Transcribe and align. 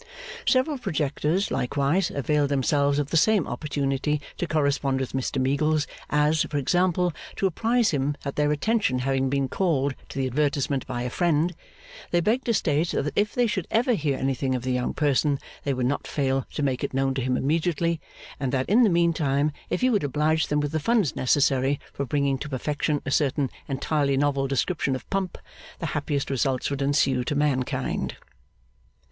Several 0.47 0.79
projectors, 0.79 1.51
likewise, 1.51 2.09
availed 2.09 2.49
themselves 2.49 2.97
of 2.97 3.11
the 3.11 3.17
same 3.17 3.45
opportunity 3.45 4.19
to 4.37 4.47
correspond 4.47 4.99
with 4.99 5.13
Mr 5.13 5.39
Meagles; 5.39 5.85
as, 6.09 6.41
for 6.41 6.57
example, 6.57 7.13
to 7.35 7.45
apprise 7.45 7.91
him 7.91 8.17
that 8.23 8.35
their 8.35 8.51
attention 8.51 8.97
having 8.97 9.29
been 9.29 9.47
called 9.47 9.93
to 10.09 10.17
the 10.17 10.25
advertisement 10.25 10.87
by 10.87 11.03
a 11.03 11.09
friend, 11.11 11.55
they 12.09 12.19
begged 12.19 12.45
to 12.47 12.53
state 12.55 12.89
that 12.93 13.13
if 13.15 13.35
they 13.35 13.45
should 13.45 13.67
ever 13.69 13.93
hear 13.93 14.17
anything 14.17 14.55
of 14.55 14.63
the 14.63 14.71
young 14.71 14.95
person, 14.95 15.37
they 15.65 15.71
would 15.75 15.85
not 15.85 16.07
fail 16.07 16.47
to 16.55 16.63
make 16.63 16.83
it 16.83 16.95
known 16.95 17.13
to 17.13 17.21
him 17.21 17.37
immediately, 17.37 18.01
and 18.39 18.51
that 18.51 18.67
in 18.67 18.81
the 18.81 18.89
meantime 18.89 19.51
if 19.69 19.81
he 19.81 19.91
would 19.91 20.03
oblige 20.03 20.47
them 20.47 20.59
with 20.59 20.71
the 20.71 20.79
funds 20.79 21.15
necessary 21.15 21.79
for 21.93 22.05
bringing 22.07 22.39
to 22.39 22.49
perfection 22.49 23.03
a 23.05 23.11
certain 23.11 23.51
entirely 23.67 24.17
novel 24.17 24.47
description 24.47 24.95
of 24.95 25.07
Pump, 25.11 25.37
the 25.77 25.85
happiest 25.93 26.31
results 26.31 26.71
would 26.71 26.81
ensue 26.81 27.23
to 27.23 27.35
mankind. 27.35 28.17